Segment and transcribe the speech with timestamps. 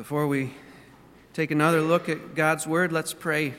[0.00, 0.50] Before we
[1.34, 3.52] take another look at God's Word, let's pray.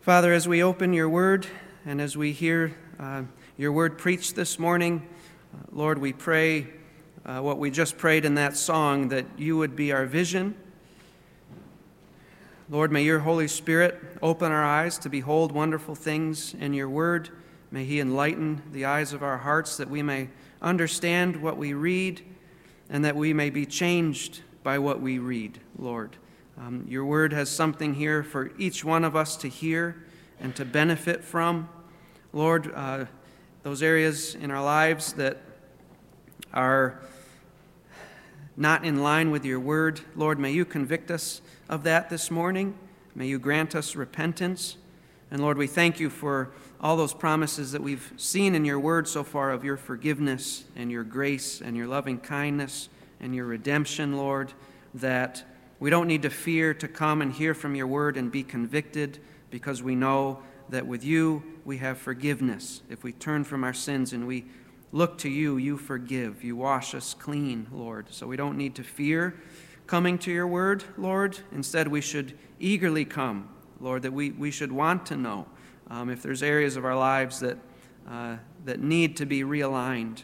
[0.00, 1.46] Father, as we open your Word
[1.84, 3.24] and as we hear uh,
[3.58, 5.06] your Word preached this morning,
[5.52, 6.68] uh, Lord, we pray
[7.26, 10.54] uh, what we just prayed in that song that you would be our vision.
[12.70, 17.28] Lord, may your Holy Spirit open our eyes to behold wonderful things in your Word.
[17.70, 20.30] May he enlighten the eyes of our hearts that we may
[20.62, 22.22] understand what we read
[22.88, 26.16] and that we may be changed by what we read, Lord.
[26.58, 30.04] Um, your word has something here for each one of us to hear
[30.40, 31.68] and to benefit from.
[32.32, 33.06] Lord, uh,
[33.62, 35.38] those areas in our lives that
[36.52, 37.00] are
[38.56, 42.78] not in line with your word, Lord, may you convict us of that this morning.
[43.14, 44.76] May you grant us repentance.
[45.30, 49.08] And Lord, we thank you for all those promises that we've seen in your word
[49.08, 52.88] so far of your forgiveness and your grace and your loving kindness
[53.20, 54.52] and your redemption, Lord,
[54.94, 55.44] that
[55.80, 59.18] we don't need to fear to come and hear from your word and be convicted
[59.50, 62.82] because we know that with you we have forgiveness.
[62.90, 64.44] If we turn from our sins and we
[64.92, 66.44] look to you, you forgive.
[66.44, 68.06] You wash us clean, Lord.
[68.10, 69.34] So we don't need to fear
[69.86, 71.38] coming to your word, Lord.
[71.52, 73.48] Instead, we should eagerly come,
[73.80, 75.46] Lord, that we, we should want to know
[75.90, 77.58] um, if there's areas of our lives that,
[78.08, 80.22] uh, that need to be realigned.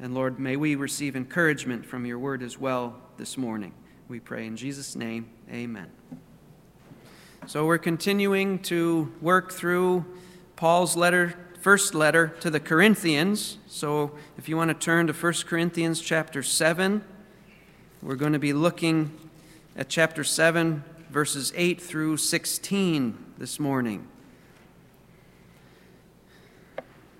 [0.00, 3.72] And Lord, may we receive encouragement from your word as well this morning.
[4.08, 5.90] We pray in Jesus' name, amen.
[7.46, 10.04] So we're continuing to work through
[10.56, 13.58] Paul's letter, first letter to the Corinthians.
[13.66, 17.04] So if you want to turn to 1 Corinthians chapter 7,
[18.02, 19.10] we're going to be looking
[19.76, 24.06] at chapter 7, verses 8 through 16 this morning.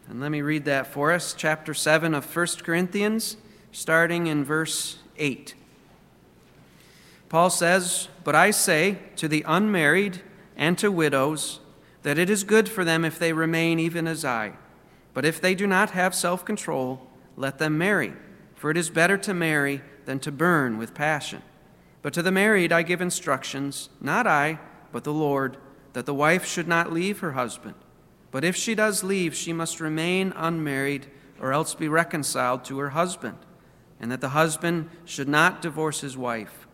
[0.09, 1.35] And let me read that for us.
[1.37, 3.37] Chapter 7 of 1 Corinthians,
[3.73, 5.55] starting in verse 8.
[7.29, 10.23] Paul says, But I say to the unmarried
[10.57, 11.61] and to widows
[12.03, 14.55] that it is good for them if they remain even as I.
[15.13, 18.15] But if they do not have self control, let them marry,
[18.55, 21.43] for it is better to marry than to burn with passion.
[22.01, 24.59] But to the married I give instructions, not I,
[24.91, 25.59] but the Lord,
[25.93, 27.75] that the wife should not leave her husband.
[28.31, 31.07] But if she does leave, she must remain unmarried
[31.41, 33.39] or else be reconciled to her husband,
[34.01, 36.67] and that the husband should not divorce his wife.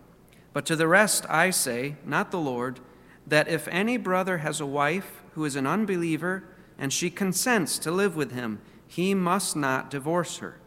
[0.52, 2.80] But to the rest I say, not the Lord,
[3.26, 6.44] that if any brother has a wife who is an unbeliever
[6.78, 10.58] and she consents to live with him, he must not divorce her.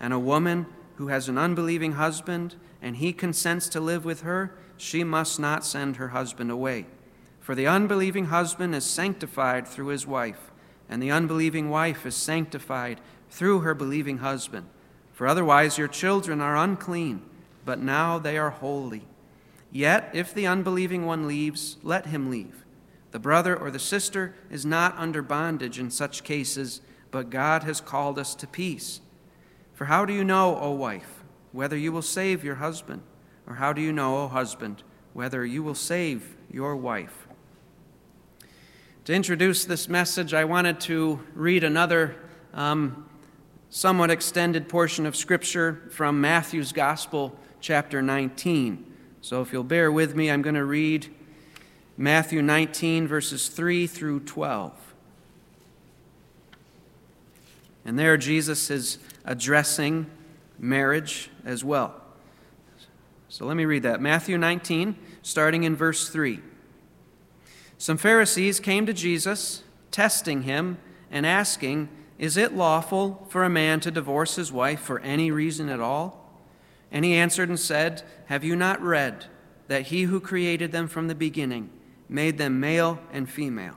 [0.00, 0.66] And a woman
[0.96, 5.64] who has an unbelieving husband and he consents to live with her, she must not
[5.64, 6.86] send her husband away.
[7.44, 10.50] For the unbelieving husband is sanctified through his wife,
[10.88, 14.64] and the unbelieving wife is sanctified through her believing husband.
[15.12, 17.20] For otherwise your children are unclean,
[17.66, 19.04] but now they are holy.
[19.70, 22.64] Yet if the unbelieving one leaves, let him leave.
[23.10, 27.78] The brother or the sister is not under bondage in such cases, but God has
[27.78, 29.02] called us to peace.
[29.74, 31.22] For how do you know, O wife,
[31.52, 33.02] whether you will save your husband?
[33.46, 37.23] Or how do you know, O husband, whether you will save your wife?
[39.04, 42.16] To introduce this message, I wanted to read another
[42.54, 43.06] um,
[43.68, 48.94] somewhat extended portion of Scripture from Matthew's Gospel, chapter 19.
[49.20, 51.14] So if you'll bear with me, I'm going to read
[51.98, 54.72] Matthew 19, verses 3 through 12.
[57.84, 60.06] And there, Jesus is addressing
[60.58, 61.94] marriage as well.
[63.28, 64.00] So let me read that.
[64.00, 66.40] Matthew 19, starting in verse 3.
[67.84, 70.78] Some Pharisees came to Jesus, testing him
[71.10, 75.68] and asking, Is it lawful for a man to divorce his wife for any reason
[75.68, 76.32] at all?
[76.90, 79.26] And he answered and said, Have you not read
[79.68, 81.68] that he who created them from the beginning
[82.08, 83.76] made them male and female,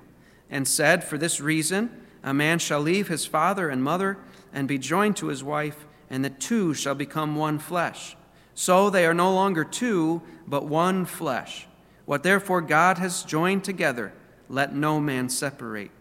[0.50, 1.92] and said, For this reason,
[2.24, 4.20] a man shall leave his father and mother
[4.54, 8.16] and be joined to his wife, and the two shall become one flesh.
[8.56, 11.68] So they are no longer two, but one flesh.
[12.08, 14.14] What therefore God has joined together,
[14.48, 15.92] let no man separate.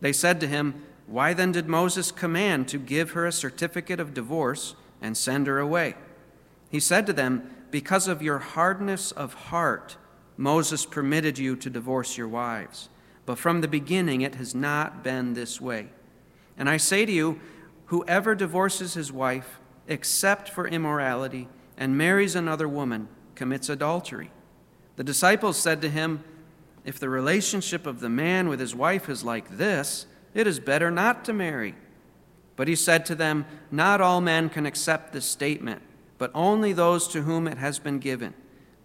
[0.00, 4.14] They said to him, Why then did Moses command to give her a certificate of
[4.14, 5.96] divorce and send her away?
[6.70, 9.98] He said to them, Because of your hardness of heart,
[10.38, 12.88] Moses permitted you to divorce your wives.
[13.26, 15.88] But from the beginning it has not been this way.
[16.56, 17.38] And I say to you,
[17.86, 24.30] whoever divorces his wife, except for immorality, and marries another woman, commits adultery.
[24.98, 26.24] The disciples said to him,
[26.84, 30.90] If the relationship of the man with his wife is like this, it is better
[30.90, 31.76] not to marry.
[32.56, 35.82] But he said to them, Not all men can accept this statement,
[36.18, 38.34] but only those to whom it has been given.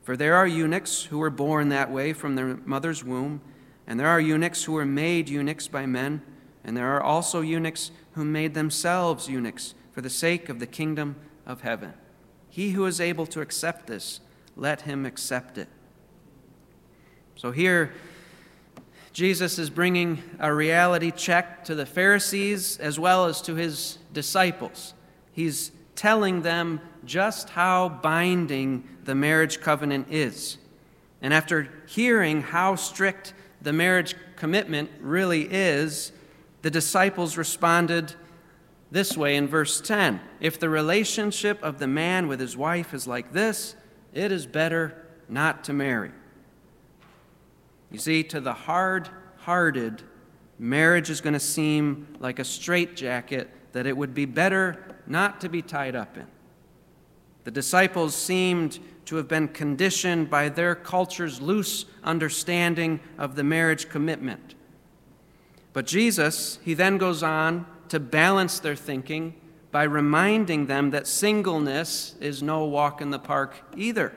[0.04, 3.42] For there are eunuchs who were born that way from their mother's womb,
[3.88, 6.22] and there are eunuchs who were made eunuchs by men,
[6.64, 11.16] and there are also eunuchs who made themselves eunuchs for the sake of the kingdom
[11.48, 11.96] of heaven.
[12.52, 14.20] He who is able to accept this,
[14.56, 15.70] let him accept it.
[17.36, 17.94] So here,
[19.12, 24.94] Jesus is bringing a reality check to the Pharisees as well as to his disciples.
[25.32, 30.58] He's telling them just how binding the marriage covenant is.
[31.22, 36.12] And after hearing how strict the marriage commitment really is,
[36.64, 38.16] the disciples responded
[38.90, 43.08] this way in verse 10 If the relationship of the man with his wife is
[43.08, 43.76] like this,
[44.14, 46.12] it is better not to marry.
[47.94, 49.08] You see, to the hard
[49.38, 50.02] hearted,
[50.60, 55.50] marriage is going to seem like a straitjacket that it would be better not to
[55.50, 56.28] be tied up in.
[57.44, 63.90] The disciples seemed to have been conditioned by their culture's loose understanding of the marriage
[63.90, 64.56] commitment.
[65.74, 69.36] But Jesus, he then goes on to balance their thinking
[69.72, 74.14] by reminding them that singleness is no walk in the park either.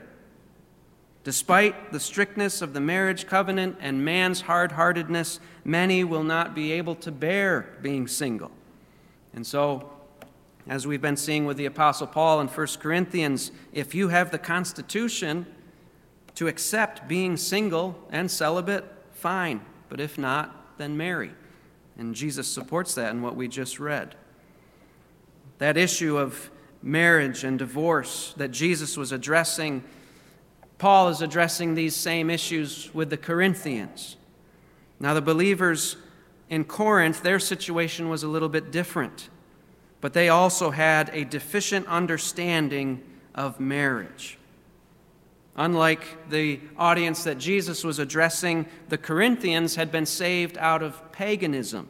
[1.27, 6.71] Despite the strictness of the marriage covenant and man's hard heartedness, many will not be
[6.71, 8.53] able to bear being single.
[9.35, 9.91] And so,
[10.69, 14.39] as we've been seeing with the Apostle Paul in 1 Corinthians, if you have the
[14.39, 15.47] constitution
[16.37, 19.63] to accept being single and celibate, fine.
[19.89, 21.33] But if not, then marry.
[21.99, 24.15] And Jesus supports that in what we just read.
[25.59, 26.53] That issue of
[26.85, 29.83] marriage and divorce that Jesus was addressing,
[30.79, 34.17] Paul is addressing these same issues with the Corinthians.
[35.01, 35.97] Now, the believers
[36.49, 39.29] in Corinth, their situation was a little bit different
[40.01, 43.03] but they also had a deficient understanding
[43.35, 44.39] of marriage.
[45.57, 51.89] Unlike the audience that Jesus was addressing, the Corinthians had been saved out of paganism.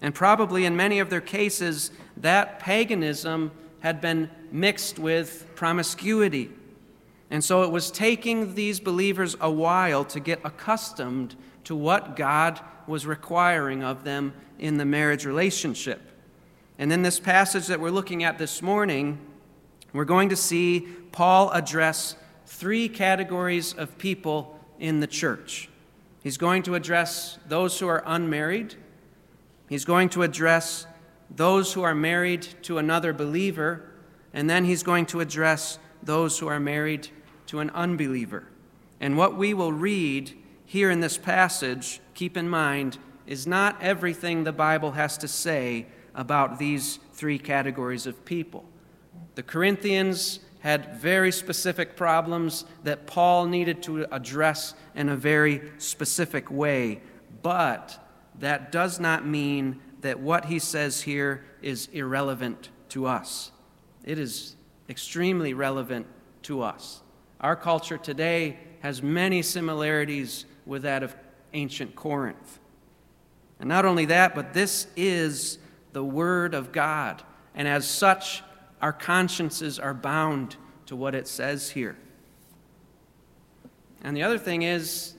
[0.00, 6.50] And probably in many of their cases, that paganism had been mixed with promiscuity.
[7.32, 11.34] And so it was taking these believers a while to get accustomed
[11.64, 16.12] to what God was requiring of them in the marriage relationship.
[16.78, 19.18] And in this passage that we're looking at this morning,
[19.94, 20.80] we're going to see
[21.10, 25.70] Paul address three categories of people in the church.
[26.22, 28.74] He's going to address those who are unmarried,
[29.70, 30.86] he's going to address
[31.34, 33.88] those who are married to another believer,
[34.34, 37.08] and then he's going to address those who are married
[37.52, 38.44] to an unbeliever.
[38.98, 40.32] And what we will read
[40.64, 42.96] here in this passage, keep in mind,
[43.26, 45.84] is not everything the Bible has to say
[46.14, 48.64] about these three categories of people.
[49.34, 56.50] The Corinthians had very specific problems that Paul needed to address in a very specific
[56.50, 57.02] way,
[57.42, 58.02] but
[58.38, 63.52] that does not mean that what he says here is irrelevant to us.
[64.06, 64.56] It is
[64.88, 66.06] extremely relevant
[66.44, 67.02] to us.
[67.42, 71.14] Our culture today has many similarities with that of
[71.52, 72.60] ancient Corinth.
[73.58, 75.58] And not only that, but this is
[75.92, 77.22] the Word of God.
[77.54, 78.42] And as such,
[78.80, 80.56] our consciences are bound
[80.86, 81.96] to what it says here.
[84.02, 85.14] And the other thing is,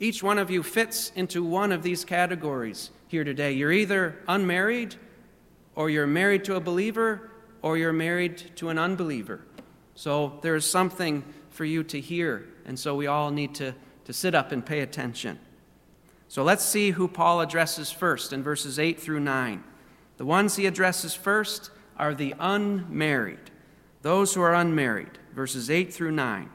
[0.00, 3.52] each one of you fits into one of these categories here today.
[3.52, 4.96] You're either unmarried,
[5.74, 7.30] or you're married to a believer,
[7.62, 9.40] or you're married to an unbeliever.
[9.94, 11.24] So there's something
[11.54, 14.80] for you to hear, and so we all need to, to sit up and pay
[14.80, 15.38] attention.
[16.26, 19.62] So let's see who Paul addresses first in verses 8 through 9.
[20.16, 23.52] The ones he addresses first are the unmarried,
[24.02, 26.50] those who are unmarried, verses 8 through 9.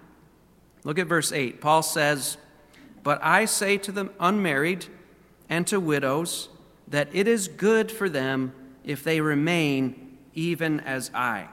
[0.83, 1.61] Look at verse 8.
[1.61, 2.37] Paul says,
[3.01, 4.85] But I say to the unmarried
[5.47, 6.49] and to widows
[6.89, 8.53] that it is good for them
[8.83, 11.47] if they remain even as I.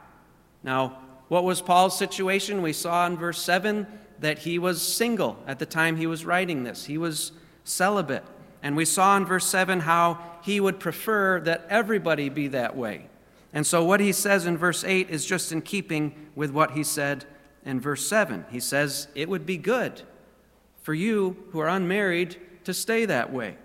[0.62, 2.62] Now, what was Paul's situation?
[2.62, 3.86] We saw in verse 7
[4.20, 7.32] that he was single at the time he was writing this, he was
[7.64, 8.24] celibate.
[8.62, 13.08] And we saw in verse 7 how he would prefer that everybody be that way.
[13.52, 16.82] And so what he says in verse 8 is just in keeping with what he
[16.82, 17.24] said
[17.64, 18.44] in verse 7.
[18.50, 20.02] He says, It would be good
[20.82, 23.56] for you who are unmarried to stay that way.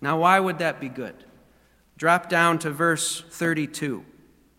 [0.00, 1.14] Now, why would that be good?
[1.96, 4.04] Drop down to verse 32.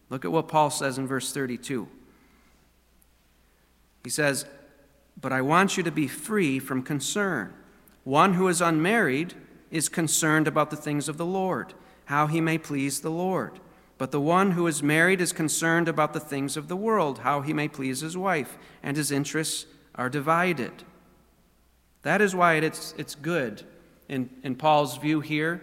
[0.09, 1.87] Look at what Paul says in verse 32.
[4.03, 4.45] He says,
[5.19, 7.53] But I want you to be free from concern.
[8.03, 9.33] One who is unmarried
[9.71, 11.73] is concerned about the things of the Lord,
[12.05, 13.59] how he may please the Lord.
[13.97, 17.41] But the one who is married is concerned about the things of the world, how
[17.41, 20.83] he may please his wife, and his interests are divided.
[22.01, 23.63] That is why it's, it's good,
[24.09, 25.61] in, in Paul's view here,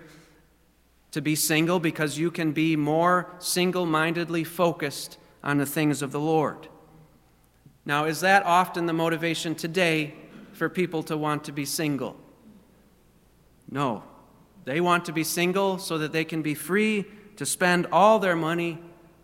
[1.10, 6.12] to be single, because you can be more single mindedly focused on the things of
[6.12, 6.68] the Lord.
[7.84, 10.14] Now, is that often the motivation today
[10.52, 12.16] for people to want to be single?
[13.70, 14.02] No.
[14.64, 17.06] They want to be single so that they can be free
[17.36, 18.78] to spend all their money,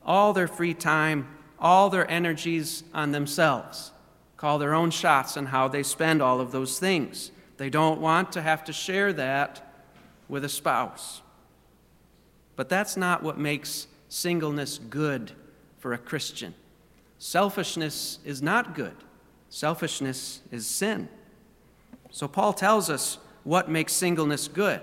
[0.05, 3.93] all their free time, all their energies on themselves,
[4.37, 7.31] call their own shots on how they spend all of those things.
[7.59, 9.63] They don't want to have to share that
[10.29, 11.23] with a spouse.
[12.55, 15.33] But that's not what makes singleness good
[15.79, 16.55] for a Christian.
[17.27, 18.95] Selfishness is not good,
[19.49, 21.09] selfishness is sin.
[22.13, 24.81] So Paul tells us what makes singleness good.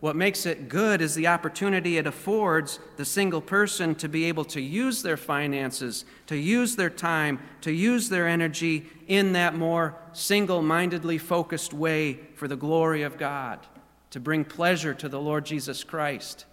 [0.00, 4.44] What makes it good is the opportunity it affords the single person to be able
[4.44, 9.96] to use their finances, to use their time, to use their energy in that more
[10.12, 13.66] single mindedly focused way for the glory of God,
[14.10, 16.44] to bring pleasure to the Lord Jesus Christ,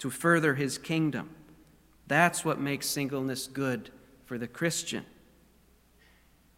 [0.00, 1.30] to further his kingdom.
[2.08, 3.92] That's what makes singleness good
[4.28, 5.06] for the Christian.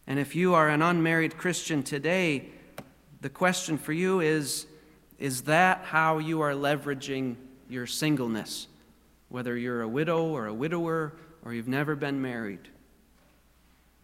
[0.05, 2.49] And if you are an unmarried Christian today,
[3.21, 4.67] the question for you is
[5.17, 7.37] is that how you are leveraging
[7.69, 8.67] your singleness?
[9.29, 11.13] Whether you're a widow or a widower
[11.45, 12.67] or you've never been married.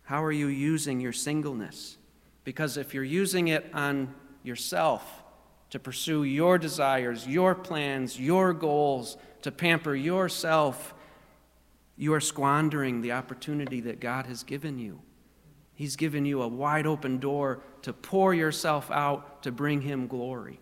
[0.03, 1.97] How are you using your singleness?
[2.45, 5.23] Because if you're using it on yourself
[5.71, 10.93] to pursue your desires, your plans, your goals, to pamper yourself,
[11.97, 15.01] you are squandering the opportunity that God has given you.
[15.73, 20.59] He's given you a wide open door to pour yourself out to bring Him glory.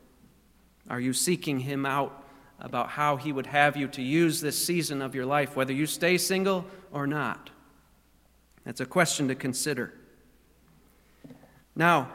[0.89, 2.23] Are you seeking Him out
[2.59, 5.85] about how He would have you to use this season of your life, whether you
[5.85, 7.49] stay single or not?
[8.63, 9.93] That's a question to consider.
[11.75, 12.09] Now,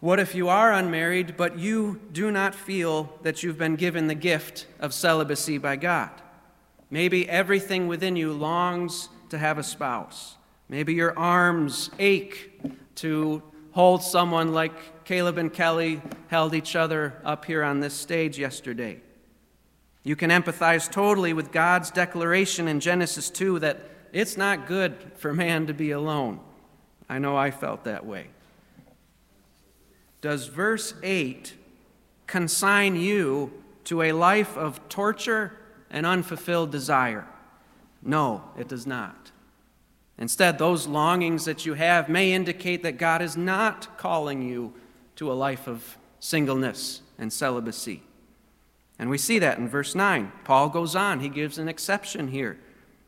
[0.00, 4.14] what if you are unmarried, but you do not feel that you've been given the
[4.14, 6.10] gift of celibacy by God?
[6.90, 10.36] Maybe everything within you longs to have a spouse.
[10.68, 12.60] Maybe your arms ache
[12.96, 13.42] to
[13.72, 19.00] hold someone like Caleb and Kelly held each other up here on this stage yesterday.
[20.02, 23.80] You can empathize totally with God's declaration in Genesis 2 that
[24.12, 26.40] it's not good for man to be alone.
[27.08, 28.28] I know I felt that way.
[30.20, 31.54] Does verse 8
[32.26, 33.52] consign you
[33.84, 35.52] to a life of torture
[35.90, 37.26] and unfulfilled desire?
[38.02, 39.30] No, it does not.
[40.18, 44.72] Instead, those longings that you have may indicate that God is not calling you
[45.16, 48.02] to a life of singleness and celibacy.
[48.98, 50.32] And we see that in verse 9.
[50.44, 52.58] Paul goes on, he gives an exception here.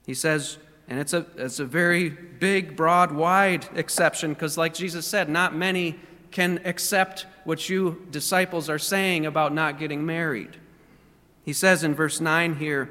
[0.07, 0.59] He says,
[0.89, 5.55] and it's a, it's a very big, broad, wide exception because, like Jesus said, not
[5.55, 5.99] many
[6.31, 10.57] can accept what you disciples are saying about not getting married.
[11.45, 12.91] He says in verse 9 here,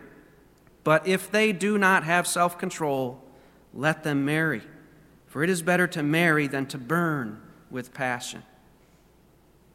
[0.84, 3.24] But if they do not have self control,
[3.74, 4.64] let them marry.
[5.28, 7.40] For it is better to marry than to burn
[7.70, 8.44] with passion.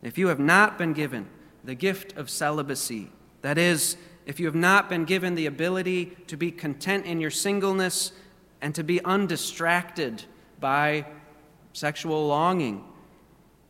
[0.02, 1.28] If you have not been given
[1.62, 3.10] the gift of celibacy,
[3.42, 7.30] that is, if you have not been given the ability to be content in your
[7.30, 8.12] singleness
[8.60, 10.24] and to be undistracted
[10.58, 11.06] by
[11.72, 12.84] sexual longing,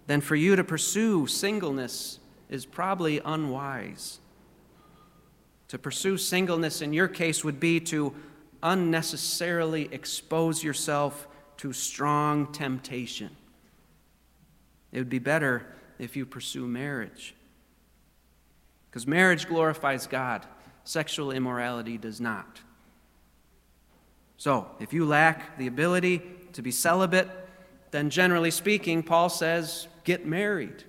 [0.07, 2.19] then for you to pursue singleness
[2.49, 4.21] is probably unwise.
[5.75, 8.15] To pursue singleness in your case would be to
[8.63, 11.27] unnecessarily expose yourself
[11.57, 13.31] to strong temptation.
[14.93, 15.67] It would be better
[15.99, 17.35] if you pursue marriage.
[18.89, 20.47] Because marriage glorifies God,
[20.85, 22.61] sexual immorality does not.
[24.37, 27.29] So, if you lack the ability to be celibate,
[27.91, 30.85] then generally speaking, Paul says, get married.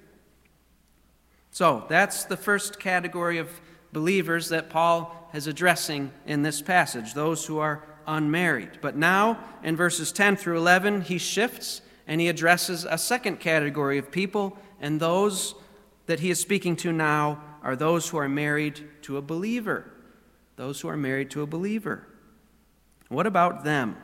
[1.49, 3.49] So, that's the first category of
[3.95, 8.79] believers that Paul is addressing in this passage, those who are unmarried.
[8.81, 13.97] But now, in verses 10 through 11, he shifts and he addresses a second category
[13.97, 15.55] of people, and those
[16.07, 19.89] that he is speaking to now are those who are married to a believer.
[20.57, 22.05] Those who are married to a believer.
[23.07, 23.95] What about them?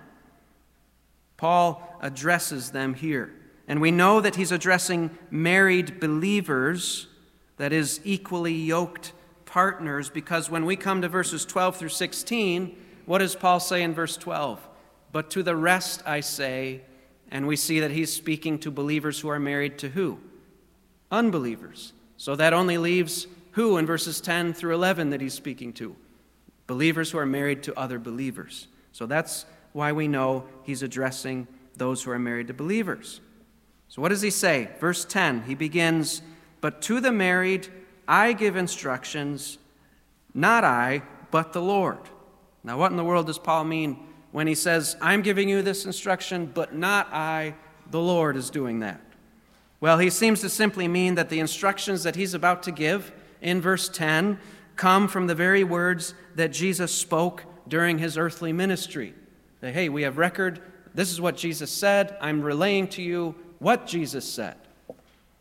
[1.35, 3.33] Paul addresses them here.
[3.67, 7.07] And we know that he's addressing married believers,
[7.57, 9.11] that is, equally yoked
[9.51, 13.93] partners because when we come to verses 12 through 16, what does Paul say in
[13.93, 14.67] verse 12?
[15.11, 16.81] But to the rest I say,
[17.29, 20.19] and we see that he's speaking to believers who are married to who?
[21.11, 21.93] Unbelievers.
[22.17, 25.95] So that only leaves who in verses 10 through 11 that he's speaking to?
[26.71, 28.69] believers who are married to other believers.
[28.93, 33.19] So that's why we know he's addressing those who are married to believers.
[33.89, 34.69] So, what does he say?
[34.79, 36.21] Verse 10, he begins,
[36.61, 37.67] But to the married
[38.11, 39.57] I give instructions,
[40.33, 41.01] not I,
[41.31, 41.97] but the Lord.
[42.61, 45.85] Now, what in the world does Paul mean when he says, I'm giving you this
[45.85, 47.55] instruction, but not I,
[47.89, 48.99] the Lord is doing that?
[49.79, 53.61] Well, he seems to simply mean that the instructions that he's about to give in
[53.61, 54.39] verse 10
[54.75, 59.13] come from the very words that Jesus spoke during his earthly ministry.
[59.61, 60.61] That, hey, we have record.
[60.93, 62.17] This is what Jesus said.
[62.19, 64.57] I'm relaying to you what Jesus said.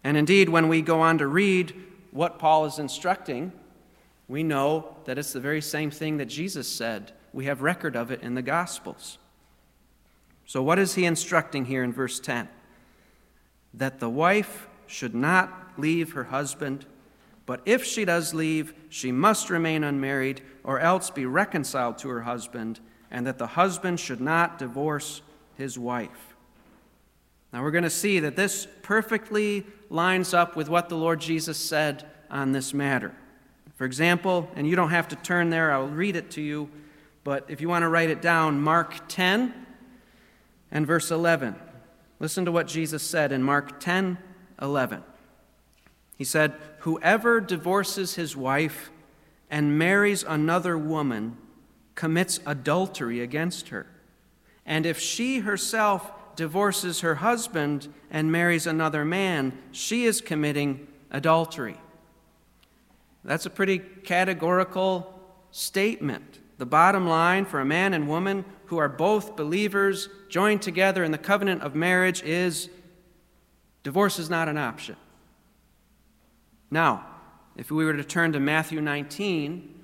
[0.05, 1.75] And indeed, when we go on to read
[2.11, 3.53] what Paul is instructing,
[4.29, 7.13] we know that it's the very same thing that Jesus said.
[7.33, 9.19] We have record of it in the Gospels.
[10.47, 12.49] So, what is he instructing here in verse 10?
[13.75, 16.87] That the wife should not leave her husband,
[17.47, 22.23] but if she does leave, she must remain unmarried or else be reconciled to her
[22.23, 25.23] husband, and that the husband should not divorce
[25.57, 26.30] his wife.
[27.53, 31.59] Now we're going to see that this perfectly lines up with what the Lord Jesus
[31.59, 33.15] said on this matter.
[33.77, 36.71] For example, and you don't have to turn there, I'll read it to you,
[37.25, 39.67] but if you want to write it down, Mark 10
[40.71, 41.57] and verse 11.
[42.19, 44.19] Listen to what Jesus said in Mark 10
[44.61, 45.03] 11.
[46.19, 48.91] He said, Whoever divorces his wife
[49.51, 51.39] and marries another woman
[51.95, 53.87] commits adultery against her.
[54.67, 61.77] And if she herself divorces her husband and marries another man, she is committing adultery.
[63.25, 65.19] That's a pretty categorical
[65.51, 66.39] statement.
[66.59, 71.13] The bottom line for a man and woman who are both believers joined together in
[71.13, 72.71] the covenant of marriage is
[73.83, 74.97] divorce is not an option.
[76.71, 77.07] Now,
[77.57, 79.75] if we were to turn to Matthew 19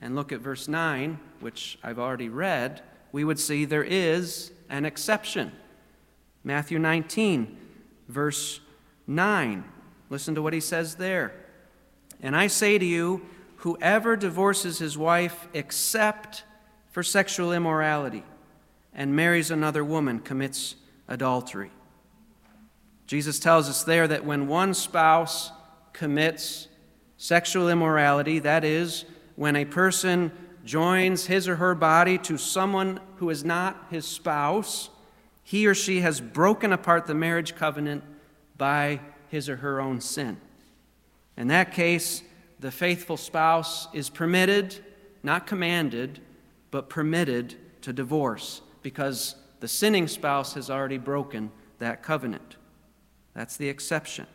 [0.00, 4.84] and look at verse 9, which I've already read, we would see there is an
[4.84, 5.52] exception.
[6.44, 7.56] Matthew 19,
[8.08, 8.60] verse
[9.06, 9.64] 9.
[10.10, 11.32] Listen to what he says there.
[12.20, 13.22] And I say to you,
[13.56, 16.44] whoever divorces his wife except
[16.90, 18.24] for sexual immorality
[18.92, 20.76] and marries another woman commits
[21.08, 21.70] adultery.
[23.06, 25.50] Jesus tells us there that when one spouse
[25.92, 26.68] commits
[27.16, 29.04] sexual immorality, that is,
[29.36, 30.32] when a person
[30.64, 34.90] joins his or her body to someone who is not his spouse,
[35.52, 38.02] he or she has broken apart the marriage covenant
[38.56, 40.40] by his or her own sin.
[41.36, 42.22] In that case,
[42.58, 44.74] the faithful spouse is permitted,
[45.22, 46.20] not commanded,
[46.70, 52.56] but permitted to divorce because the sinning spouse has already broken that covenant.
[53.34, 54.26] That's the exception.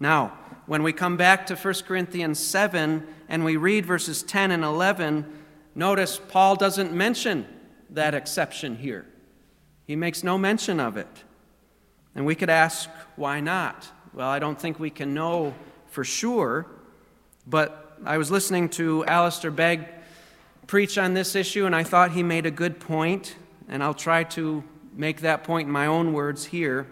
[0.00, 0.32] Now,
[0.64, 5.26] when we come back to 1 Corinthians 7 and we read verses 10 and 11,
[5.74, 7.46] notice Paul doesn't mention
[7.90, 9.04] that exception here.
[9.88, 11.24] He makes no mention of it.
[12.14, 13.88] And we could ask, why not?
[14.12, 15.54] Well, I don't think we can know
[15.86, 16.66] for sure,
[17.46, 19.88] but I was listening to Alistair Begg
[20.66, 23.34] preach on this issue, and I thought he made a good point,
[23.66, 26.86] and I'll try to make that point in my own words here.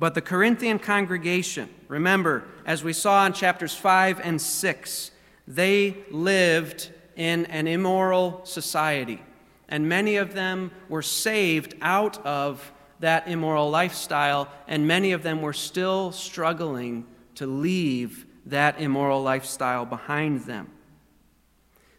[0.00, 5.12] But the Corinthian congregation, remember, as we saw in chapters 5 and 6,
[5.46, 9.22] they lived in an immoral society
[9.68, 15.42] and many of them were saved out of that immoral lifestyle, and many of them
[15.42, 20.70] were still struggling to leave that immoral lifestyle behind them.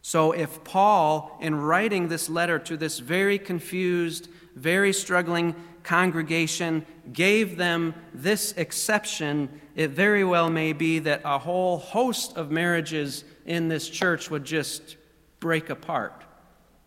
[0.01, 7.57] So, if Paul, in writing this letter to this very confused, very struggling congregation, gave
[7.57, 13.67] them this exception, it very well may be that a whole host of marriages in
[13.67, 14.97] this church would just
[15.39, 16.23] break apart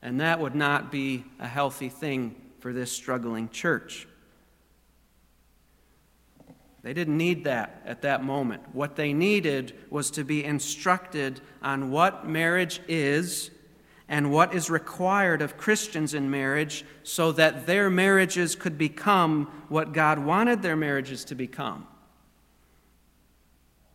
[0.02, 4.06] and that would not be a healthy thing for this struggling church.
[6.82, 8.62] They didn't need that at that moment.
[8.72, 13.52] What they needed was to be instructed on what marriage is
[14.08, 19.92] and what is required of Christians in marriage so that their marriages could become what
[19.92, 21.86] God wanted their marriages to become.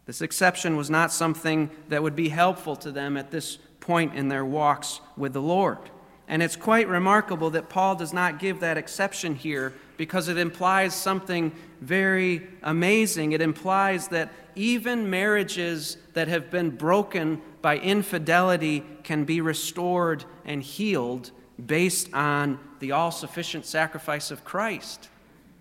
[0.06, 4.30] This exception was not something that would be helpful to them at this point in
[4.30, 5.90] their walks with the Lord.
[6.28, 10.94] And it's quite remarkable that Paul does not give that exception here because it implies
[10.94, 13.32] something very amazing.
[13.32, 20.62] It implies that even marriages that have been broken by infidelity can be restored and
[20.62, 21.32] healed
[21.64, 25.10] based on the all sufficient sacrifice of Christ.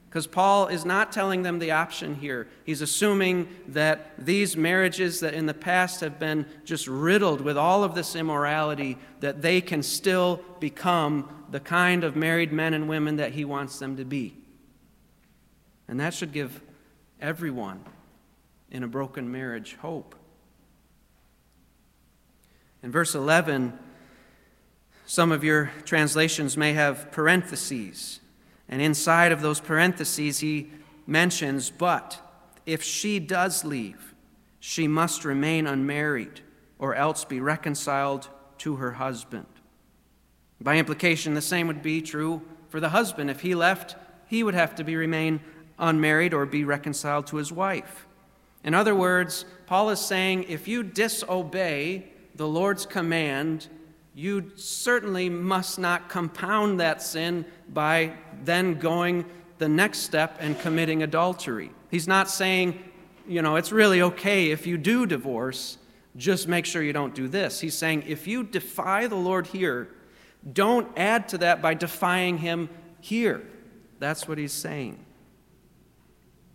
[0.08, 2.48] Because Paul is not telling them the option here.
[2.64, 7.84] He's assuming that these marriages that in the past have been just riddled with all
[7.84, 13.16] of this immorality, that they can still become the kind of married men and women
[13.16, 14.36] that he wants them to be.
[15.88, 16.62] And that should give
[17.20, 17.84] everyone
[18.70, 20.14] in a broken marriage hope.
[22.82, 23.78] In verse 11,
[25.06, 28.20] some of your translations may have parentheses.
[28.68, 30.70] And inside of those parentheses, he
[31.06, 32.20] mentions, but
[32.64, 34.14] if she does leave,
[34.58, 36.40] she must remain unmarried
[36.78, 39.46] or else be reconciled to her husband.
[40.60, 43.30] By implication, the same would be true for the husband.
[43.30, 43.94] If he left,
[44.26, 45.40] he would have to be remain
[45.78, 48.06] unmarried or be reconciled to his wife.
[48.64, 53.68] In other words, Paul is saying if you disobey the Lord's command,
[54.16, 58.10] you certainly must not compound that sin by
[58.44, 59.26] then going
[59.58, 61.70] the next step and committing adultery.
[61.90, 62.82] He's not saying,
[63.28, 65.76] you know, it's really okay if you do divorce,
[66.16, 67.60] just make sure you don't do this.
[67.60, 69.88] He's saying, if you defy the Lord here,
[70.50, 72.70] don't add to that by defying him
[73.02, 73.46] here.
[73.98, 74.98] That's what he's saying.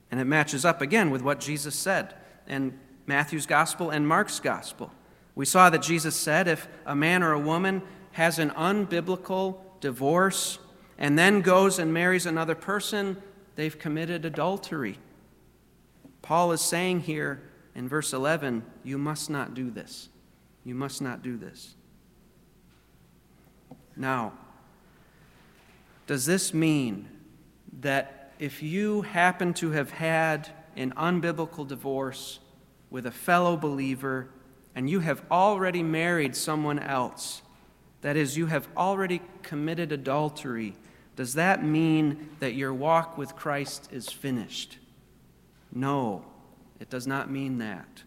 [0.10, 2.16] And it matches up again with what Jesus said
[2.48, 4.92] in Matthew's gospel and Mark's gospel.
[5.36, 7.82] We saw that Jesus said if a man or a woman
[8.14, 10.60] has an unbiblical divorce
[10.98, 13.22] and then goes and marries another person,
[13.56, 15.00] they've committed adultery.
[16.22, 17.42] Paul is saying here
[17.74, 20.10] in verse 11, you must not do this.
[20.64, 21.76] You must not do this.
[23.96, 24.34] Now,
[26.08, 27.08] does this mean
[27.80, 32.40] that if you happen to have had an unbiblical divorce
[32.90, 34.30] with a fellow believer
[34.76, 37.42] and you have already married someone else,
[38.02, 40.76] that is, you have already committed adultery,
[41.16, 44.78] does that mean that your walk with Christ is finished?
[45.74, 46.26] No,
[46.80, 48.04] it does not mean that.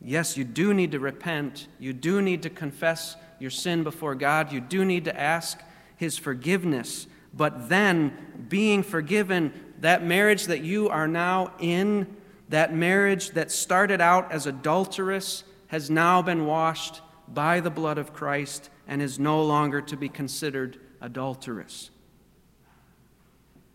[0.00, 1.68] Yes, you do need to repent.
[1.78, 4.52] You do need to confess your sin before God.
[4.52, 5.60] You do need to ask
[5.96, 7.06] His forgiveness.
[7.34, 12.16] But then, being forgiven, that marriage that you are now in,
[12.48, 18.12] that marriage that started out as adulterous, has now been washed by the blood of
[18.12, 21.90] Christ and is no longer to be considered adulterous.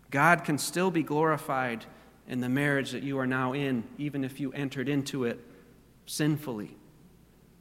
[0.08, 1.84] God can still be glorified
[2.28, 5.40] in the marriage that you are now in, even if you entered into it
[6.06, 6.76] sinfully.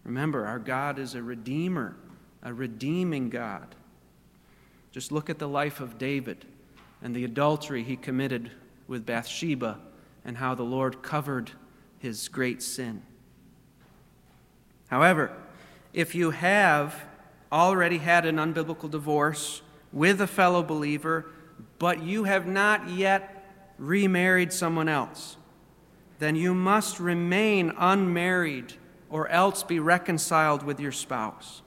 [0.04, 1.96] Remember, our God is a redeemer,
[2.44, 3.74] a redeeming God.
[4.92, 6.46] Just look at the life of David
[7.02, 8.52] and the adultery he committed
[8.88, 9.80] with Bathsheba
[10.24, 11.52] and how the Lord covered
[11.98, 13.02] his great sin.
[14.88, 15.32] However,
[15.94, 17.06] if you have
[17.52, 21.26] already had an unbiblical divorce with a fellow believer,
[21.80, 23.46] but you have not yet
[23.78, 25.38] remarried someone else,
[26.20, 28.74] then you must remain unmarried
[29.10, 31.62] or else be reconciled with your spouse.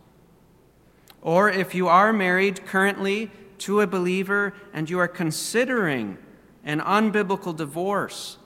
[1.23, 6.19] Or if you are married currently to a believer and you are considering
[6.65, 8.39] an unbiblical divorce,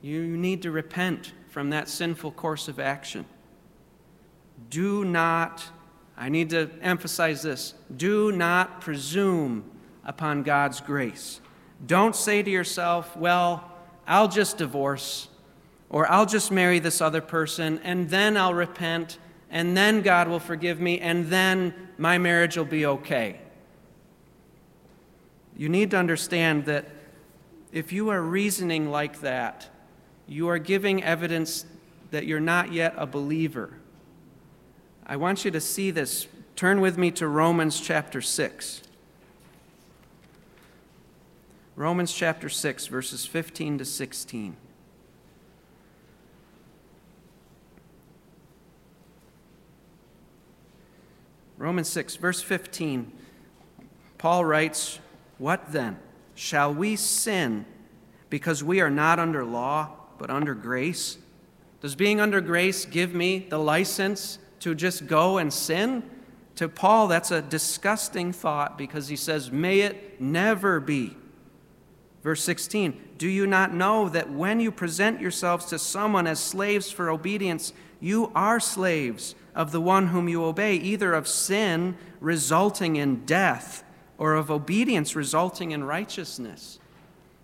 [0.00, 3.24] you need to repent from that sinful course of action.
[4.72, 5.62] Do not,
[6.16, 9.70] I need to emphasize this, do not presume
[10.02, 11.42] upon God's grace.
[11.86, 13.70] Don't say to yourself, well,
[14.06, 15.28] I'll just divorce,
[15.90, 19.18] or I'll just marry this other person, and then I'll repent,
[19.50, 23.40] and then God will forgive me, and then my marriage will be okay.
[25.54, 26.88] You need to understand that
[27.72, 29.68] if you are reasoning like that,
[30.26, 31.66] you are giving evidence
[32.10, 33.74] that you're not yet a believer.
[35.06, 36.28] I want you to see this.
[36.54, 38.82] Turn with me to Romans chapter 6.
[41.74, 44.56] Romans chapter 6, verses 15 to 16.
[51.58, 53.12] Romans 6, verse 15,
[54.18, 54.98] Paul writes,
[55.38, 55.96] What then?
[56.34, 57.64] Shall we sin
[58.30, 61.18] because we are not under law, but under grace?
[61.80, 66.02] Does being under grace give me the license to just go and sin?
[66.56, 71.16] To Paul, that's a disgusting thought because he says, May it never be.
[72.22, 76.90] Verse 16 Do you not know that when you present yourselves to someone as slaves
[76.90, 82.96] for obedience, you are slaves of the one whom you obey, either of sin resulting
[82.96, 83.84] in death
[84.18, 86.78] or of obedience resulting in righteousness?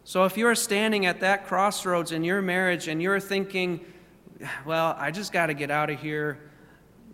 [0.05, 3.85] So if you're standing at that crossroads in your marriage and you're thinking,
[4.65, 6.39] well, I just got to get out of here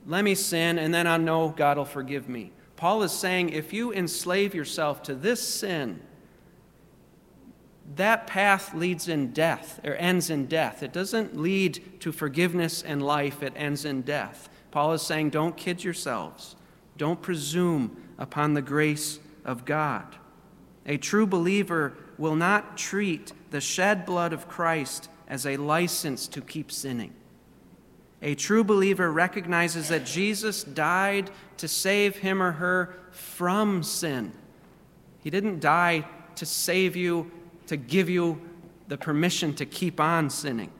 [0.06, 2.52] let me sin, and then I know God will forgive me.
[2.76, 6.00] Paul is saying if you enslave yourself to this sin,
[7.96, 10.82] that path leads in death or ends in death.
[10.82, 14.48] It doesn't lead to forgiveness and life, it ends in death.
[14.70, 16.56] Paul is saying, don't kid yourselves.
[16.96, 20.16] Don't presume upon the grace of God.
[20.86, 26.40] A true believer will not treat the shed blood of Christ as a license to
[26.40, 27.14] keep sinning.
[28.24, 34.32] A true believer recognizes that Jesus died to save him or her from sin.
[35.22, 36.06] He didn't die
[36.36, 37.30] to save you,
[37.66, 38.40] to give you
[38.88, 40.72] the permission to keep on sinning.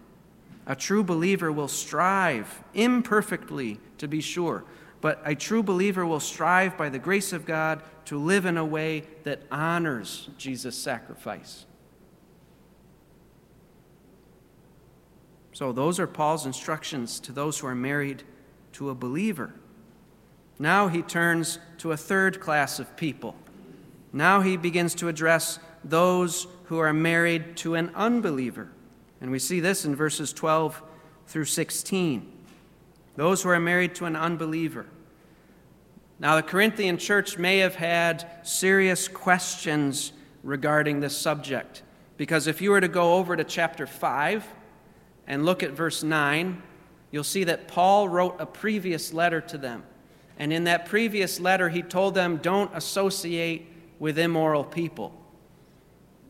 [0.67, 4.65] A true believer will strive, imperfectly to be sure,
[5.03, 8.65] but a true believer will strive by the grace of God to live in a
[8.65, 11.67] way that honors Jesus' sacrifice.
[15.55, 18.25] So, those are Paul's instructions to those who are married
[18.73, 19.55] to a believer.
[20.59, 23.37] Now he turns to a third class of people.
[24.13, 28.69] Now he begins to address those who are married to an unbeliever.
[29.21, 30.83] And we see this in verses 12
[31.29, 32.33] through 16.
[33.15, 34.87] Those who are married to an unbeliever.
[36.19, 40.13] Now, the Corinthian church may have had serious questions
[40.43, 41.83] regarding this subject,
[42.17, 44.45] because if you were to go over to chapter 5
[45.27, 46.63] and look at verse 9,
[47.11, 49.85] you'll see that Paul wrote a previous letter to them.
[50.39, 55.13] And in that previous letter, he told them, don't associate with immoral people.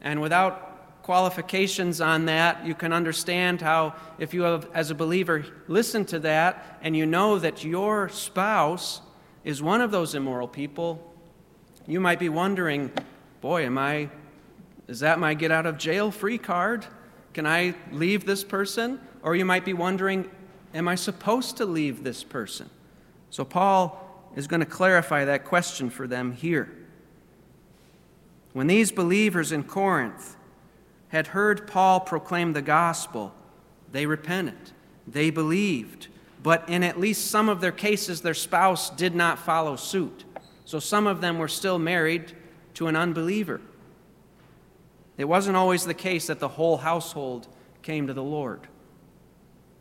[0.01, 5.45] And without qualifications on that, you can understand how, if you have, as a believer,
[5.69, 9.01] listened to that and you know that your spouse
[9.45, 11.13] is one of those immoral people,
[11.87, 12.91] you might be wondering,
[13.41, 14.09] boy, am I,
[14.89, 16.87] is that my get out of jail free card?
[17.35, 19.01] Can I leave this person?
[19.23, 20.31] Or you might be wondering,
[20.73, 22.71] am I supposed to leave this person?
[23.31, 26.73] So Paul is going to clarify that question for them here.
[28.53, 30.37] When these believers in Corinth
[31.09, 33.35] had heard Paul proclaim the gospel,
[33.93, 34.73] they repented.
[35.07, 36.09] They believed
[36.45, 40.25] but in at least some of their cases, their spouse did not follow suit.
[40.67, 42.37] So some of them were still married
[42.75, 43.63] to an unbeliever.
[45.17, 47.49] It wasn't always the case that the whole household
[47.83, 48.67] came to the Lord.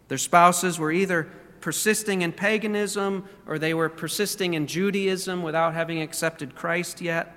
[0.08, 1.30] Their spouses were either
[1.62, 7.36] persisting in paganism or they were persisting in Judaism without having accepted Christ yet.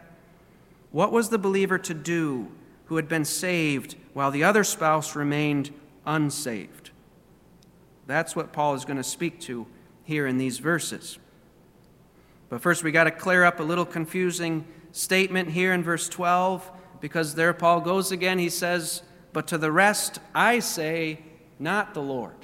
[0.90, 2.48] What was the believer to do
[2.86, 5.72] who had been saved while the other spouse remained
[6.04, 6.90] unsaved?
[8.06, 9.66] That's what Paul is going to speak to
[10.04, 11.18] here in these verses.
[12.48, 16.70] But first, we got to clear up a little confusing statement here in verse 12,
[17.00, 18.38] because there Paul goes again.
[18.38, 21.20] He says, But to the rest I say,
[21.58, 22.34] not the Lord.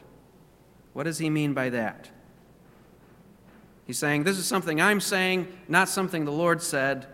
[0.93, 2.11] What does he mean by that?
[3.87, 7.07] He's saying, This is something I'm saying, not something the Lord said.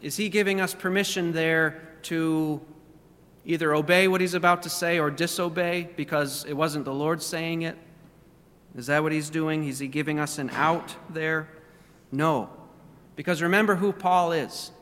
[0.00, 2.60] Is he giving us permission there to
[3.46, 7.62] either obey what he's about to say or disobey because it wasn't the Lord saying
[7.62, 7.76] it?
[8.76, 9.66] Is that what he's doing?
[9.66, 11.48] Is he giving us an out there?
[12.10, 12.50] No.
[13.16, 14.72] Because remember who Paul is.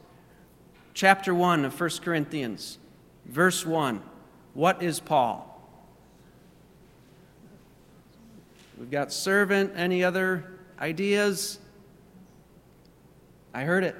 [0.94, 2.78] Chapter 1 of 1 Corinthians,
[3.24, 4.02] verse 1.
[4.52, 5.48] What is Paul?
[8.78, 9.72] We've got servant.
[9.74, 11.58] Any other ideas?
[13.54, 13.96] I heard it.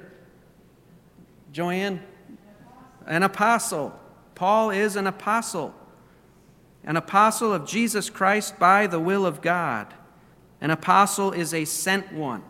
[1.51, 2.01] Joanne?
[3.07, 3.99] An apostle.
[4.35, 5.73] Paul is an apostle,
[6.83, 9.93] an apostle of Jesus Christ by the will of God.
[10.59, 12.43] An apostle is a sent one.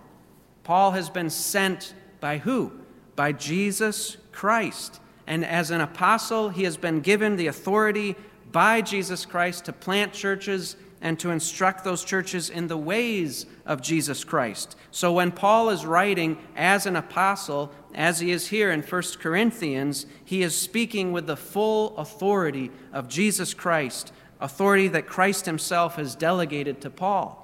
[0.64, 2.72] Paul has been sent by who?
[3.16, 5.00] By Jesus Christ.
[5.26, 8.16] And as an apostle, he has been given the authority
[8.52, 13.82] by Jesus Christ to plant churches and to instruct those churches in the ways of
[13.82, 14.78] Jesus Christ.
[14.90, 20.06] So when Paul is writing as an apostle, as he is here in 1 Corinthians,
[20.24, 26.16] he is speaking with the full authority of Jesus Christ, authority that Christ himself has
[26.16, 27.40] delegated to Paul.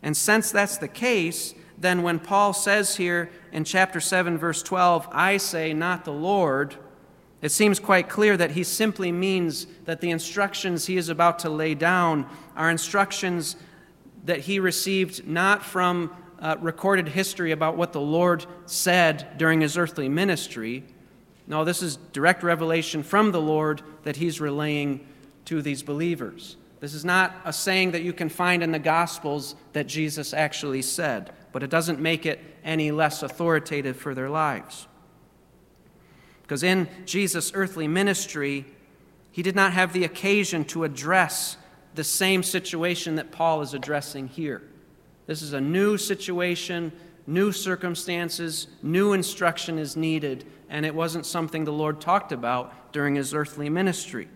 [0.00, 5.08] And since that's the case, then when Paul says here in chapter 7, verse 12,
[5.12, 6.76] I say, not the Lord,
[7.42, 11.50] it seems quite clear that he simply means that the instructions he is about to
[11.50, 13.56] lay down are instructions
[14.24, 19.76] that he received not from uh, recorded history about what the Lord said during his
[19.76, 20.84] earthly ministry.
[21.46, 25.06] No, this is direct revelation from the Lord that he's relaying
[25.44, 26.56] to these believers.
[26.80, 30.82] This is not a saying that you can find in the Gospels that Jesus actually
[30.82, 34.86] said, but it doesn't make it any less authoritative for their lives.
[36.42, 38.66] Because in Jesus' earthly ministry,
[39.30, 41.56] he did not have the occasion to address
[41.94, 44.64] the same situation that Paul is addressing here.
[45.24, 46.92] This is a new situation
[47.26, 53.14] new circumstances, new instruction is needed, and it wasn't something the Lord talked about during
[53.14, 54.28] his earthly ministry.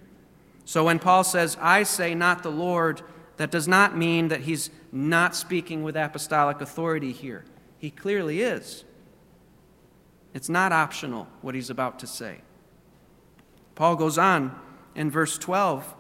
[0.64, 3.02] So when Paul says, I say not the Lord,
[3.36, 7.44] that does not mean that he's not speaking with apostolic authority here.
[7.78, 8.84] He clearly is.
[10.34, 12.42] It's not optional what he's about to say.
[13.74, 14.58] Paul goes on
[14.94, 15.94] in verse 12.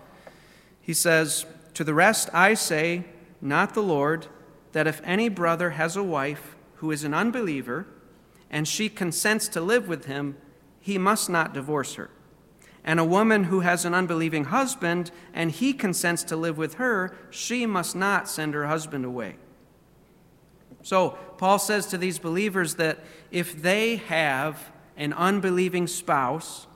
[0.80, 3.04] He says, To the rest I say,
[3.40, 4.26] not the Lord,
[4.72, 7.86] that if any brother has a wife who is an unbeliever,
[8.50, 10.36] and she consents to live with him,
[10.80, 12.10] he must not divorce her.
[12.90, 17.16] And a woman who has an unbelieving husband, and he consents to live with her,
[17.30, 19.36] she must not send her husband away.
[20.82, 22.98] So, Paul says to these believers that
[23.30, 26.66] if they have an unbelieving spouse,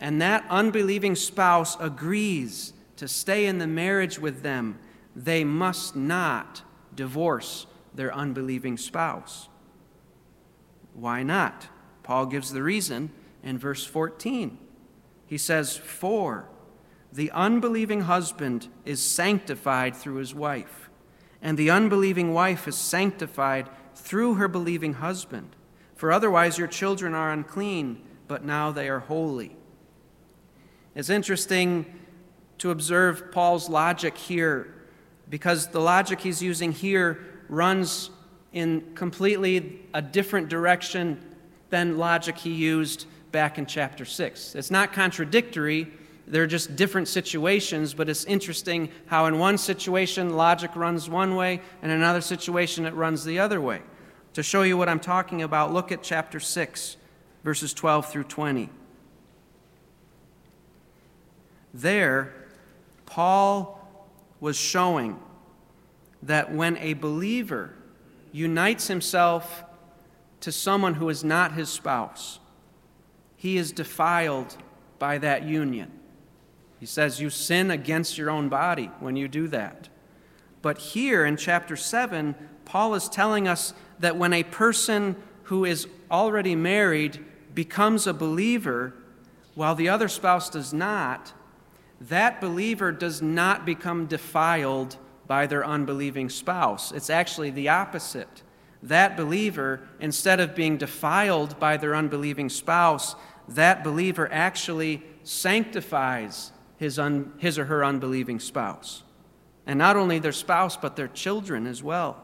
[0.00, 4.78] and that unbelieving spouse agrees to stay in the marriage with them,
[5.14, 6.62] they must not
[6.94, 9.50] divorce their unbelieving spouse.
[10.94, 11.68] Why not?
[12.04, 13.10] Paul gives the reason
[13.42, 14.56] in verse 14.
[15.32, 16.46] He says, For
[17.10, 20.90] the unbelieving husband is sanctified through his wife,
[21.40, 25.56] and the unbelieving wife is sanctified through her believing husband.
[25.94, 29.56] For otherwise your children are unclean, but now they are holy.
[30.94, 31.86] It's interesting
[32.58, 34.74] to observe Paul's logic here
[35.30, 38.10] because the logic he's using here runs
[38.52, 41.24] in completely a different direction
[41.70, 44.54] than logic he used back in chapter 6.
[44.54, 45.90] It's not contradictory,
[46.26, 51.60] they're just different situations, but it's interesting how in one situation logic runs one way,
[51.82, 53.82] and in another situation it runs the other way.
[54.34, 56.96] To show you what I'm talking about, look at chapter 6,
[57.44, 58.70] verses 12 through 20.
[61.74, 62.32] There,
[63.04, 63.78] Paul
[64.40, 65.18] was showing
[66.22, 67.74] that when a believer
[68.30, 69.64] unites himself
[70.40, 72.38] to someone who is not his spouse,
[73.42, 74.56] he is defiled
[75.00, 75.90] by that union.
[76.78, 79.88] He says you sin against your own body when you do that.
[80.62, 85.88] But here in chapter 7, Paul is telling us that when a person who is
[86.08, 87.18] already married
[87.52, 88.94] becomes a believer,
[89.56, 91.32] while the other spouse does not,
[92.00, 96.92] that believer does not become defiled by their unbelieving spouse.
[96.92, 98.44] It's actually the opposite.
[98.84, 103.14] That believer, instead of being defiled by their unbelieving spouse,
[103.48, 109.02] that believer actually sanctifies his, un, his or her unbelieving spouse.
[109.66, 112.22] And not only their spouse, but their children as well.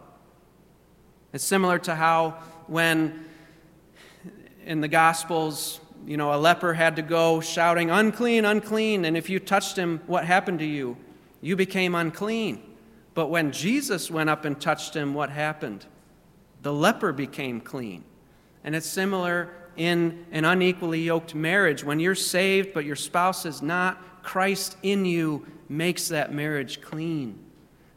[1.33, 3.27] It's similar to how when
[4.65, 9.31] in the Gospels, you know, a leper had to go shouting, unclean, unclean, and if
[9.31, 10.97] you touched him, what happened to you?
[11.41, 12.63] You became unclean.
[13.15, 15.87] But when Jesus went up and touched him, what happened?
[16.63, 18.05] The leper became clean.
[18.65, 21.83] And it's similar in an unequally yoked marriage.
[21.85, 27.39] When you're saved but your spouse is not, Christ in you makes that marriage clean.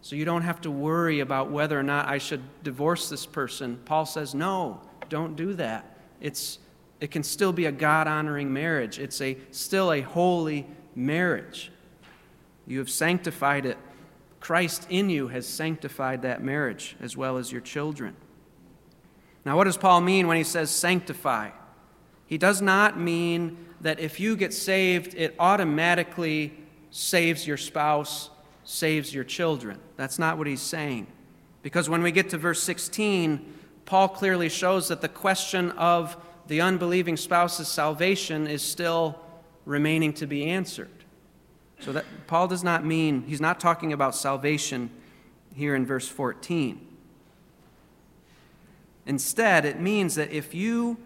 [0.02, 3.80] So you don't have to worry about whether or not I should divorce this person.
[3.86, 5.98] Paul says, no, don't do that.
[6.20, 6.60] It's,
[7.00, 11.72] it can still be a God honoring marriage, it's a, still a holy marriage.
[12.68, 13.78] You have sanctified it.
[14.40, 18.16] Christ in you has sanctified that marriage as well as your children.
[19.46, 21.50] Now, what does Paul mean when he says sanctify?
[22.32, 26.54] He does not mean that if you get saved, it automatically
[26.90, 28.30] saves your spouse,
[28.64, 29.78] saves your children.
[29.98, 31.08] That's not what he's saying.
[31.62, 36.16] Because when we get to verse 16, Paul clearly shows that the question of
[36.48, 39.20] the unbelieving spouse's salvation is still
[39.66, 41.04] remaining to be answered.
[41.82, 44.90] So that Paul does not mean, he's not talking about salvation
[45.54, 46.88] here in verse 14.
[49.06, 50.98] Instead, it means that if you